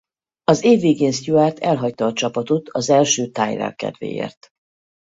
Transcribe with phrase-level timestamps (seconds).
[0.43, 4.49] Az év végén Stewart elhagyta a csapatot az első Tyrell kedvéért.